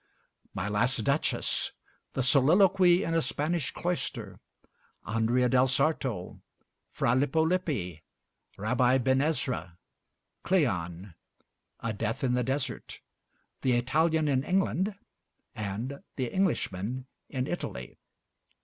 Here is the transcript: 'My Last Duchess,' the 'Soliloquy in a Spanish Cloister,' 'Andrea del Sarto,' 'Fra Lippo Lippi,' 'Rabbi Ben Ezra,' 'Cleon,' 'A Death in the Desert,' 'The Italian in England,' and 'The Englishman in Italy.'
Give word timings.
'My 0.55 0.67
Last 0.67 1.03
Duchess,' 1.03 1.73
the 2.13 2.23
'Soliloquy 2.23 3.03
in 3.03 3.13
a 3.13 3.21
Spanish 3.21 3.69
Cloister,' 3.69 4.39
'Andrea 5.05 5.47
del 5.47 5.67
Sarto,' 5.67 6.41
'Fra 6.91 7.13
Lippo 7.13 7.45
Lippi,' 7.45 8.01
'Rabbi 8.57 8.97
Ben 8.97 9.21
Ezra,' 9.21 9.77
'Cleon,' 10.41 11.13
'A 11.81 11.93
Death 11.93 12.23
in 12.23 12.33
the 12.33 12.41
Desert,' 12.43 12.99
'The 13.61 13.73
Italian 13.73 14.27
in 14.27 14.43
England,' 14.43 14.95
and 15.53 16.01
'The 16.15 16.33
Englishman 16.33 17.05
in 17.29 17.45
Italy.' 17.45 17.99